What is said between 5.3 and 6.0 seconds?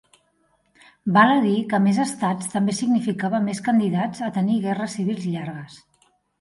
llargues.